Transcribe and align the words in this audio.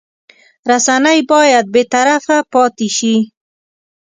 رسنۍ 0.69 1.19
باید 1.31 1.65
بېطرفه 1.75 2.37
پاتې 2.53 2.87
شي. 2.97 3.15